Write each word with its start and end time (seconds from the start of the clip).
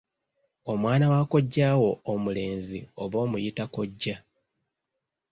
Omwana 0.71 1.05
wa 1.13 1.21
kojjaawo 1.31 1.89
omulenzi 2.11 2.79
oba 3.03 3.15
omuyita 3.25 3.63
kkojja. 3.67 4.15